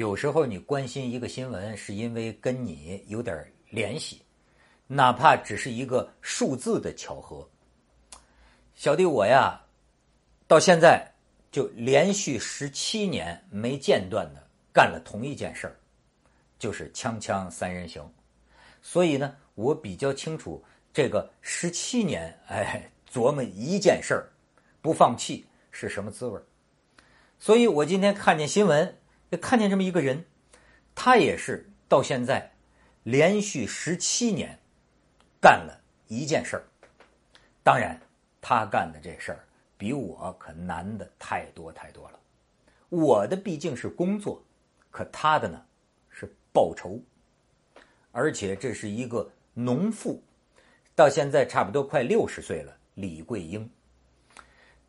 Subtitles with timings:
[0.00, 4.22] 有时候你关心一个新闻，是因为跟你有点联系，
[4.86, 7.46] 哪怕只是一个数字的巧合。
[8.74, 9.60] 小弟我呀，
[10.46, 11.06] 到现在
[11.52, 14.42] 就连续十七年没间断的
[14.72, 15.76] 干了同一件事儿，
[16.58, 18.02] 就是锵锵三人行。
[18.80, 24.32] 所以呢，我比较清楚这个十七年，哎，琢磨一件事儿，
[24.80, 26.40] 不放弃是什么滋味
[27.38, 28.96] 所以我今天看见新闻，
[29.38, 30.24] 看见这么一个人，
[30.94, 32.52] 他也是到现在
[33.02, 34.58] 连续十七年
[35.40, 36.64] 干了一件事儿。
[37.62, 38.00] 当然。
[38.42, 39.44] 他干的这事儿
[39.76, 42.18] 比我可难的太多太多了。
[42.88, 44.42] 我的毕竟是工作，
[44.90, 45.62] 可他的呢
[46.08, 46.98] 是报仇。
[48.12, 50.22] 而且这是一个农妇，
[50.94, 52.74] 到现在差不多快六十岁了。
[52.94, 53.70] 李桂英，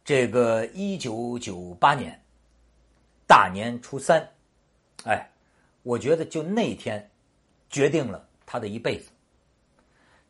[0.06, 2.18] 这个一九九八年
[3.28, 4.26] 大年初三，
[5.06, 5.30] 哎，
[5.84, 7.10] 我觉得就那天
[7.70, 9.10] 决定了他的一辈子。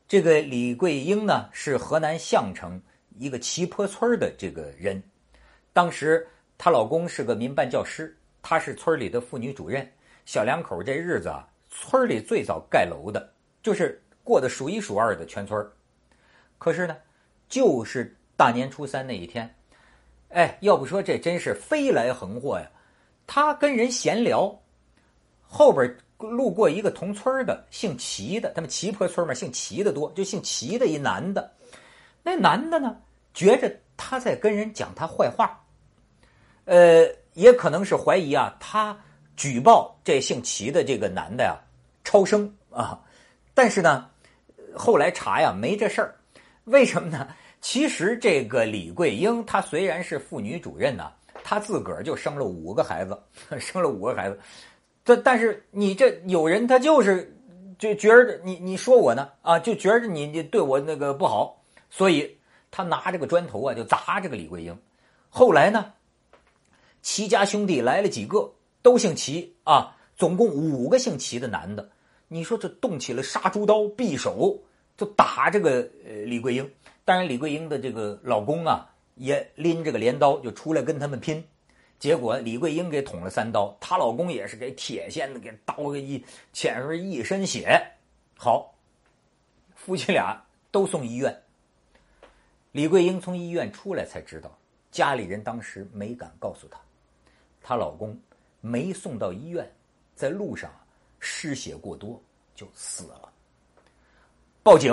[0.07, 2.81] 这个李桂英呢，是河南项城。
[3.17, 5.03] 一个齐坡村的这个人，
[5.73, 6.25] 当时
[6.57, 9.87] 她老公是个民办教师，她是村里的妇女主任。
[10.25, 15.69] 小两口这日子啊，村里最早盖楼的，就是过得数一数二的全村
[16.57, 16.97] 可是呢，
[17.49, 19.53] 就是大年初三那一天，
[20.29, 22.71] 哎，要不说这真是飞来横祸呀！
[23.27, 24.59] 他跟人闲聊，
[25.41, 31.51] 后边路过一个同村的，姓齐的，他们齐坡村嘛，姓齐的多，就姓齐的一男的。
[32.23, 32.97] 那男的呢，
[33.33, 35.59] 觉着他在跟人讲他坏话，
[36.65, 38.97] 呃，也可能是怀疑啊，他
[39.35, 41.57] 举报这姓齐的这个男的呀，
[42.03, 42.99] 超生啊。
[43.53, 44.09] 但是呢，
[44.75, 46.15] 后来查呀，没这事儿。
[46.65, 47.27] 为什么呢？
[47.59, 51.11] 其实这个李桂英，她虽然是妇女主任呢，
[51.43, 53.17] 他自个儿就生了五个孩子，
[53.59, 54.39] 生了五个孩子。
[55.03, 57.35] 这但是你这有人他就是
[57.79, 61.63] 就觉着你你说我呢啊，就觉着你你对我那个不好。
[61.89, 62.37] 所以
[62.69, 64.77] 他拿这个砖头啊，就砸这个李桂英。
[65.29, 65.91] 后来呢，
[67.01, 71.89] 齐家兄弟来了几个，都姓齐啊，总共五个姓齐的男的。
[72.27, 74.57] 你说这动起了杀猪刀、匕首，
[74.95, 76.71] 就打这个呃李桂英。
[77.03, 78.90] 当然，李桂英的这个老公啊，
[79.21, 81.43] 也拎着个镰刀就出来跟他们拼。
[81.99, 87.79] 结果李桂英给捅了三刀，她老公也是给铁锨子给刀一溅出一身血。
[88.35, 88.73] 好，
[89.75, 91.43] 夫妻俩都送医院。
[92.71, 94.51] 李桂英从医院出来才知道，
[94.91, 96.79] 家里人当时没敢告诉她，
[97.61, 98.19] 她老公
[98.59, 99.71] 没送到医院，
[100.15, 100.71] 在路上
[101.19, 102.19] 失血过多
[102.55, 103.31] 就死了。
[104.63, 104.91] 报警，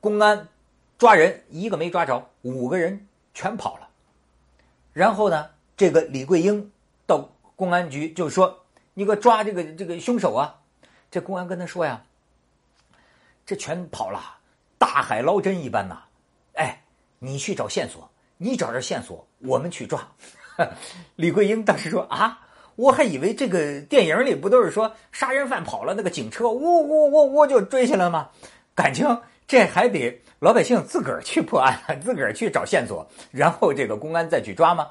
[0.00, 0.48] 公安
[0.96, 3.04] 抓人，一个没抓着，五个人
[3.34, 3.88] 全跑了。
[4.94, 6.72] 然后呢，这个李桂英
[7.06, 8.64] 到公安局就说
[8.94, 10.54] ：“你给我抓这个这个凶手啊！”
[11.10, 12.02] 这公安跟他说呀
[13.44, 14.38] ：“这全跑了，
[14.78, 15.98] 大海捞针一般呐，
[16.54, 16.80] 哎。”
[17.20, 18.06] 你去找线索，
[18.36, 20.06] 你找着线索，我们去抓。
[21.16, 22.38] 李桂英当时说：“啊，
[22.76, 28.28] 我还以为这个电影里不都是说杀人犯跑了，那个警车呜呜呜呜就追下来吗？
[28.74, 29.06] 感情
[29.46, 34.90] 这还得老百姓自个儿去破案， 自个儿去找线索，然后这个公安再去抓吗？”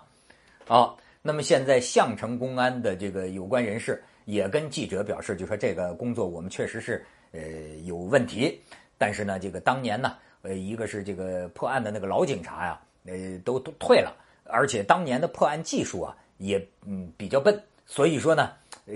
[0.68, 7.42] 好，那么现在项城公安的这个有关人士也跟记者表示，就说这个工作我们确实是呃
[7.84, 8.62] 有问题，
[8.97, 10.16] 但是呢，这个当年呢。
[10.46, 14.13] 呃，一个是这个破案的那个老警察呀，呃，都都退了，
[14.44, 18.52] 而且当年的破案技术啊，也嗯比较笨，所以说呢，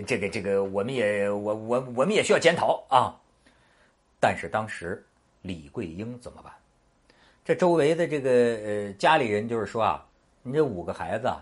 [0.06, 3.16] 这个这个我们也我我我们也需要检讨啊。
[4.20, 5.02] 但是当时
[5.42, 6.54] 李桂英怎么办？
[7.44, 10.06] 这周围的这个呃家里人就是说啊，
[10.44, 11.34] 你这五个孩子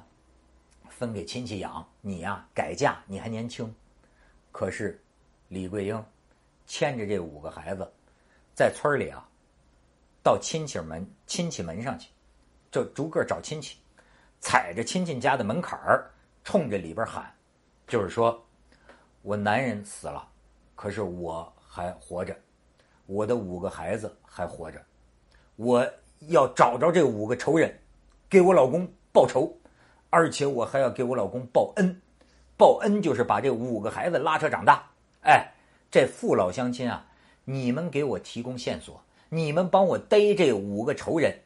[0.89, 3.73] 分给亲戚养，你呀改嫁，你还年轻。
[4.51, 5.01] 可是
[5.47, 6.05] 李桂英
[6.65, 7.91] 牵着这五个孩子
[8.53, 9.27] 在村里啊。
[10.23, 12.09] 到亲戚门亲戚门上去，
[12.71, 13.77] 就逐个找亲戚，
[14.39, 16.09] 踩着亲戚家的门槛儿，
[16.43, 17.31] 冲着里边喊，
[17.85, 18.43] 就是说，
[19.21, 20.27] 我男人死了，
[20.73, 22.35] 可是我还活着，
[23.05, 24.81] 我的五个孩子还活着，
[25.55, 25.85] 我
[26.27, 27.73] 要找着这五个仇人，
[28.29, 29.55] 给我老公报仇，
[30.09, 32.01] 而且我还要给我老公报恩，
[32.57, 34.83] 报恩就是把这五个孩子拉扯长大。
[35.21, 35.51] 哎，
[35.91, 37.05] 这父老乡亲啊，
[37.43, 39.01] 你们给我提供线索。
[39.29, 41.37] 你们帮我逮这五个仇人，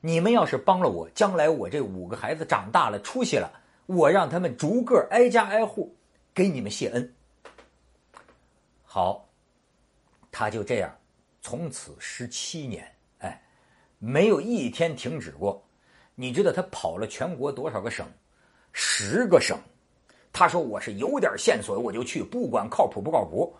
[0.00, 3.52] 你们要是帮了我，将来我这五个孩子长大了出息了，
[3.86, 5.94] 我让他们逐个挨家挨户
[6.32, 7.14] 给你们谢恩。
[8.84, 9.28] 好，
[10.30, 10.96] 他就这样，
[11.44, 13.38] 从此十七年，哎，
[13.98, 15.62] 没有一天停止过。
[16.14, 18.06] 你知道他跑了全国多少个省？
[18.72, 19.58] 十个省，
[20.32, 23.54] 他说我是有点线索我就去，不管靠谱不靠谱，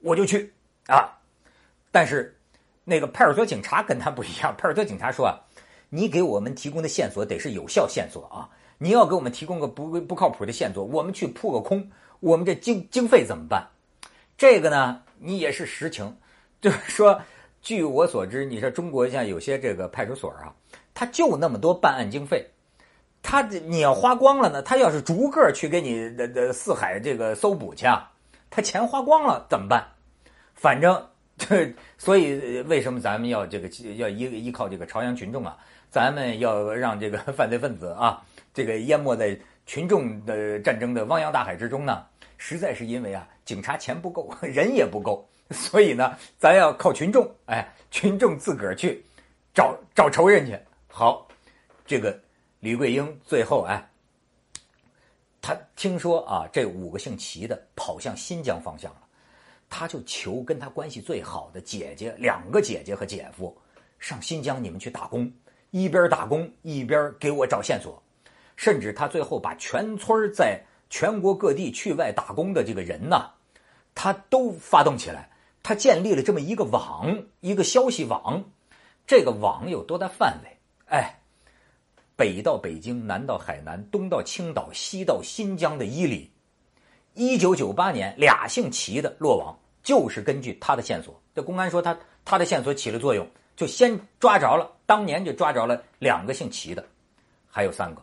[0.00, 0.50] 我就去
[0.86, 1.12] 啊。
[1.92, 2.34] 但是
[2.84, 5.36] 那个派出所警察跟他不一样，派出所警察说啊，
[5.90, 8.48] 你给我们提供的线索得是有效线索啊，
[8.78, 11.86] 你要给我们提供个不不靠谱的线索，我们去扑个空，
[12.20, 13.68] 我们这经经费怎么办？
[14.38, 16.16] 这个呢，你也是实情，
[16.66, 17.20] 就是说。
[17.62, 20.54] 据我所知，你说中国像有些这个派出所啊，
[20.94, 22.46] 他就那么多办案经费，
[23.24, 28.12] 他你要花光了呢，他要是逐个去给你的的四海这个搜捕去啊，
[28.50, 29.84] 他钱花光了怎么办？
[30.54, 35.58] 反正这所以为什么咱们要这个要依依靠这个朝阳群众啊？
[35.90, 38.22] 咱们要让这个犯罪分子啊，
[38.54, 39.36] 这个淹没在
[39.66, 42.04] 群众的战争的汪洋大海之中呢？
[42.38, 45.28] 实在是因为啊，警察钱不够，人也不够。
[45.54, 49.04] 所以呢，咱要靠群众，哎，群众自个儿去
[49.54, 50.58] 找找仇人去。
[50.88, 51.28] 好，
[51.86, 52.18] 这个
[52.58, 53.88] 李桂英最后哎，
[55.40, 59.02] 他听说啊，这五个姓齐的跑向新疆方向了，
[59.70, 63.56] 他就求跟他关系最好的姐姐，两个姐姐和姐夫
[64.00, 65.32] 上新疆，你们去打工，
[65.70, 68.02] 一边打工一边给我找线索。
[68.56, 70.60] 甚至他最后把全村在
[70.90, 73.30] 全国各地去外打工的这个人呢，
[73.94, 75.30] 他都发动起来。
[75.66, 78.44] 他建立了这么一个网，一个消息网。
[79.04, 80.58] 这个网有多大范围？
[80.86, 81.18] 哎，
[82.14, 86.30] 北到北京，南到海南，东到青岛，西到新疆的伊犁。
[87.14, 91.20] 一九九八年，俩姓齐的落网，就是根据他的线索。
[91.34, 94.70] 这公安说他他的线索起了作用，就先抓着了。
[94.86, 96.86] 当年就抓着了两个姓齐的，
[97.48, 98.00] 还有三个。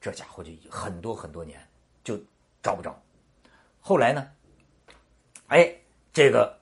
[0.00, 1.60] 这家伙就很多很多年
[2.02, 2.18] 就
[2.62, 2.98] 找不着。
[3.80, 4.26] 后来呢？
[5.48, 5.70] 哎，
[6.14, 6.58] 这个。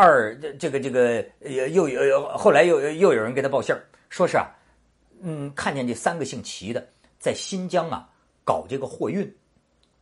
[0.00, 1.28] 二这个这个
[1.70, 4.46] 又有后来又又有人给他报信儿，说是啊，
[5.22, 8.08] 嗯，看见这三个姓齐的在新疆啊
[8.44, 9.28] 搞这个货运，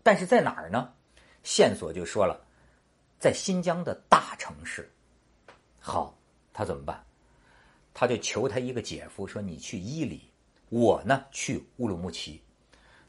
[0.02, 0.92] 但是在哪儿呢？
[1.44, 2.38] 线索就说了，
[3.18, 4.86] 在新疆的大城市。
[5.80, 6.14] 好，
[6.52, 7.02] 他怎么办？
[7.94, 10.20] 他就求他一个姐夫说：“你去伊犁，
[10.68, 12.38] 我呢去乌鲁木齐。”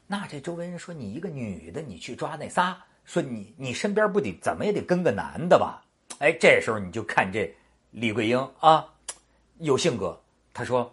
[0.08, 5.84] 那这周围人说：“你一个女的，你去抓那仨，说你你身边不得怎么也得跟个男的吧？”
[6.18, 7.48] 哎，这时候你就看这
[7.92, 8.84] 李桂英啊，
[9.58, 10.20] 有性格。
[10.52, 10.92] 她说：“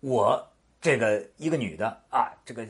[0.00, 0.42] 我
[0.80, 2.66] 这个一个女的啊，这个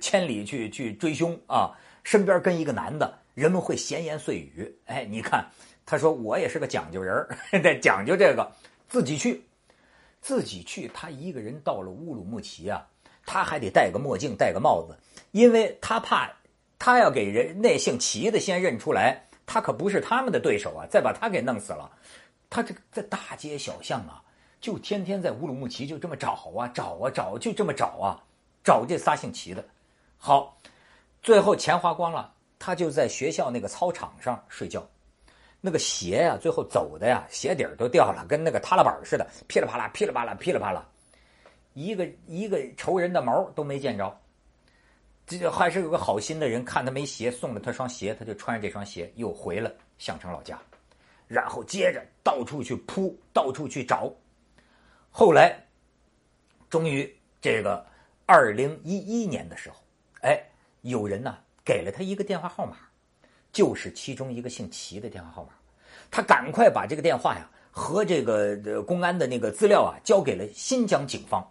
[0.00, 1.70] 千里去去追凶啊，
[2.02, 4.76] 身边跟一个男的，人们会闲言碎语。
[4.86, 5.46] 哎，你看，
[5.86, 7.24] 他说我也是个讲究人
[7.62, 8.50] 得讲究这个，
[8.88, 9.44] 自己去，
[10.20, 10.90] 自己去。
[10.92, 12.84] 他一个人到了乌鲁木齐啊，
[13.24, 14.96] 他还得戴个墨镜，戴个帽子，
[15.30, 16.28] 因为他怕
[16.80, 20.86] 他要给人那姓齐的先认出来。”他可不是他们的对手啊！
[20.90, 21.90] 再把他给弄死了，
[22.48, 24.22] 他这个在大街小巷啊，
[24.60, 28.16] 就天天在乌鲁木齐就这么找啊找啊找，就这么找啊
[28.64, 29.64] 找这仨姓齐的。
[30.16, 30.58] 好，
[31.22, 34.82] 最后钱花光了，他就在学校那个操场上睡觉，
[35.60, 40.88] 那个鞋呀，最后走的呀，鞋底儿都掉了，跟那个踏拉板似的，噼里啪啦，噼里啪啦，噼里啪啦，
[41.74, 44.18] 一个一个仇人的毛都没见着。
[45.26, 50.60] 这还是有个好心的人，看他没鞋，送了他双鞋，他就穿着这双鞋又回了项城老家，
[51.26, 54.12] 然后接着到处去扑，到处去找。
[55.10, 55.64] 后来，
[56.68, 57.86] 终于这个
[58.26, 59.76] 二零一一年的时候，
[60.20, 60.38] 哎，
[60.82, 62.76] 有人呢给了他一个电话号码，
[63.50, 65.50] 就是其中一个姓齐的电话号码。
[66.10, 71.42] 他赶快把这个电话呀和这个公安的那个资料啊交给了新疆警方。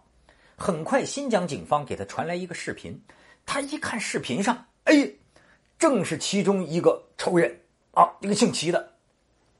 [0.56, 2.96] 很快，新疆警方给他传来一个视频。
[3.46, 5.08] 他一看视频上，哎，
[5.78, 7.60] 正是其中一个仇人
[7.92, 8.92] 啊，一个姓齐的。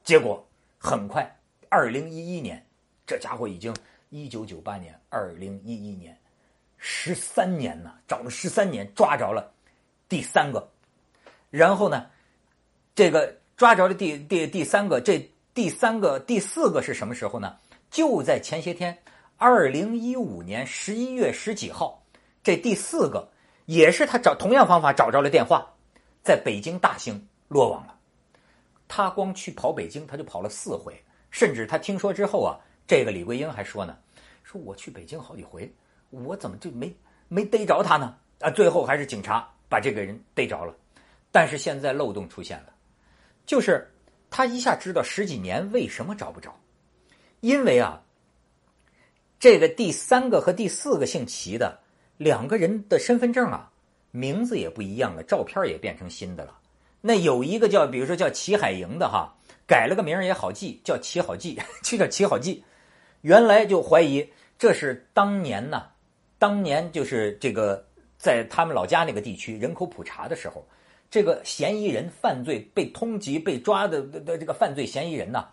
[0.03, 0.45] 结果
[0.77, 1.39] 很快，
[1.69, 2.63] 二零一一年，
[3.05, 3.73] 这家伙已经
[4.09, 6.17] 一九九八年，二零一一年，
[6.77, 9.51] 十三年呢，找了十三年，抓着了
[10.09, 10.67] 第三个。
[11.49, 12.07] 然后呢，
[12.93, 17.57] 这个抓着了第第第三个，这第三个、第四个是什么时候呢？
[17.89, 18.97] 就在前些天，
[19.37, 22.03] 二零一五年十一月十几号，
[22.43, 23.31] 这第四个。
[23.65, 25.73] 也是他找同样方法找着了电话，
[26.23, 27.97] 在北京大兴落网了。
[28.87, 33.97] 他光去跑北京，他就跑了四回，甚至他听说之后啊，这个李桂英还说呢，
[34.43, 35.73] 说我去北京好几回，
[36.11, 36.95] 我怎么就没
[37.27, 38.15] 没逮着他呢？
[38.39, 40.75] 啊，最后还是警察把这个人逮着了。
[41.31, 42.73] 但是现在漏洞出现了，
[43.47, 43.91] 就是
[44.29, 46.55] 他一下知道十几年为什么找不着，
[47.39, 48.03] 因为啊，
[49.39, 51.79] 这个第三个和第四个姓齐的。
[52.17, 53.71] 两个人的身份证啊，
[54.11, 56.57] 名字也不一样了，照片也变成新的了。
[57.01, 59.35] 那有一个叫，比如说叫齐海营的哈，
[59.67, 62.63] 改了个名也好记，叫齐好记， 就叫齐好记。
[63.21, 65.83] 原来就怀疑这是当年呢，
[66.39, 67.85] 当年就是这个
[68.17, 70.65] 在他们老家那个地区人口普查的时候，
[71.11, 75.45] 这个嫌疑人犯罪被通缉被抓的的这个犯罪嫌疑人呢，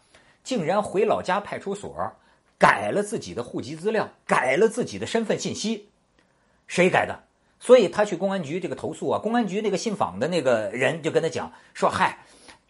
[0.45, 2.13] 竟然回老家派出所
[2.59, 5.89] 改了自己的户籍资料，改了自己的身份信息，
[6.73, 7.23] 谁改的？
[7.61, 12.17] 所以他去公安局这个投诉啊，公安局那个信访的那个人就跟他讲说：“嗨，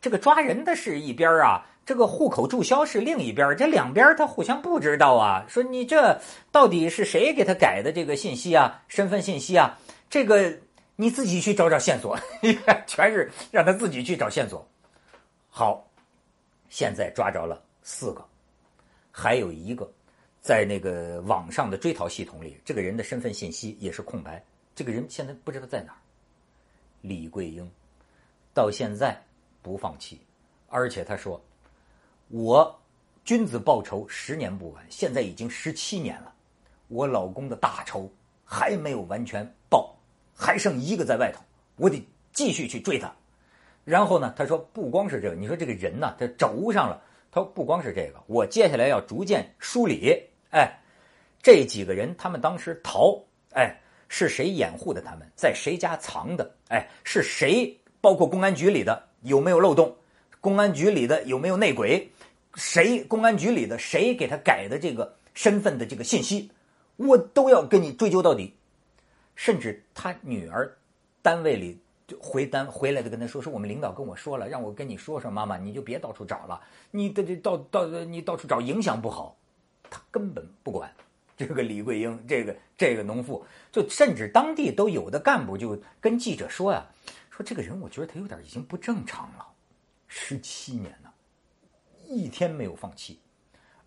[0.00, 5.46] 这个抓人的是一边啊，这个户口注销是另一边，这两边他互相不知道啊。
[5.48, 9.78] 说你这到底是谁给他改的这个信息啊，身份信息啊？
[10.10, 10.52] 这个
[10.96, 12.18] 你自己去找找线索，
[12.88, 14.66] 全是让他自己去找线索。
[15.48, 15.86] 好，
[16.68, 18.26] 现在抓着了四个，
[19.12, 19.88] 还有一个
[20.42, 24.44] 在那个网上的追逃系统里，这个人的身份信息也是空白。”
[24.74, 25.98] 这个人现在不知道在哪儿。
[27.00, 27.70] 李桂英
[28.52, 29.16] 到现在
[29.62, 30.20] 不放弃，
[30.68, 31.40] 而且他说
[32.28, 32.80] ：“我
[33.24, 34.84] 君子报仇，十年不晚。
[34.90, 36.34] 现在已经十七年了，
[36.88, 38.10] 我老公的大仇
[38.44, 39.94] 还没有完全报，
[40.34, 41.40] 还剩一个在外头，
[41.76, 43.14] 我得继续去追他。”
[43.84, 47.00] 然后呢，他说：“不光是这个，你说这个人呢，他轴上了。
[47.30, 50.22] 他说不光是这个，我接下来要逐渐梳理。
[50.52, 50.72] 哎，
[51.42, 53.76] 这几个人他们当时逃，哎。”
[54.14, 55.26] 是谁掩护的他们？
[55.34, 56.54] 在谁家藏的？
[56.68, 57.74] 哎，是谁？
[58.02, 59.96] 包括公安局里的有没有漏洞？
[60.38, 62.06] 公安局里的有没有内鬼？
[62.54, 63.02] 谁？
[63.04, 66.50] 公安局里的谁给他改的这个身份的这个信息？
[66.96, 68.54] 我都要跟你追究到底。
[69.34, 70.70] 甚至他女儿
[71.22, 71.80] 单位里
[72.20, 79.34] 回单回来的跟他说：“说我们领导跟我说了，让我跟你说说，妈妈你就别到处找了，你这这到到你到处找影响不好。”
[79.92, 80.90] 他根本不管。
[81.36, 86.86] 这个李桂英， 这个这个农妇，就甚至当地都有的干部就跟记者说呀
[87.30, 89.46] ：“说这个人，我觉得他有点已经不正常了。
[90.06, 91.12] 十七年了，
[92.06, 93.18] 一天没有放弃，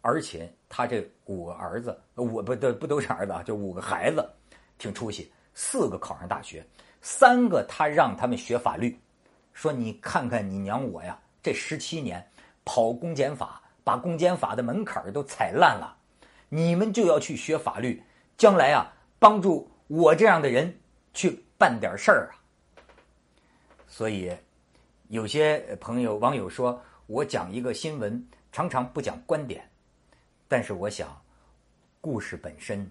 [0.01, 3.43] 而且他这五个儿子，我不都不都是儿子啊？
[3.43, 4.27] 就五个孩子，
[4.77, 6.65] 挺出息，四个考上大学，
[7.01, 8.99] 三个他让他们学法律，
[9.53, 12.27] 说你看看你娘我呀，这十七年
[12.65, 15.95] 跑公检法，把公检法的门槛都踩烂了。”
[16.49, 18.03] 你们就要去学法律，
[18.37, 20.77] 将来啊，帮助我这样的人
[21.13, 22.37] 去办点事儿啊。
[23.87, 24.31] 所以，
[25.07, 29.67] 有些朋友网友说我讲一个新闻常常不讲观点，
[30.47, 31.09] 但是我想，
[31.99, 32.89] 故事本身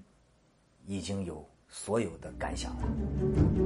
[0.86, 3.63] 已经有所有的感想了。